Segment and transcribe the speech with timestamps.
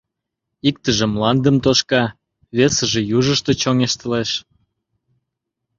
[0.69, 2.03] Иктыже мландым тошка,
[2.57, 4.31] весыже южышто чоҥештылеш.